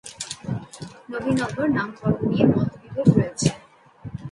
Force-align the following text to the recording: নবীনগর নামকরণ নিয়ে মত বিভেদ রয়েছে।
নবীনগর 1.11 1.67
নামকরণ 1.77 2.21
নিয়ে 2.29 2.45
মত 2.51 2.69
বিভেদ 2.81 3.07
রয়েছে। 3.15 3.49